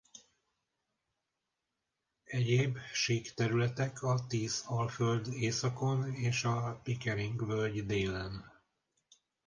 Egyéb 2.23 2.77
sík 2.93 3.31
területek 3.33 4.03
a 4.03 4.25
Tees-alföld 4.27 5.27
északon 5.33 6.13
és 6.13 6.43
a 6.43 6.79
Pickering-völgy 6.83 7.85
délen. 7.85 8.61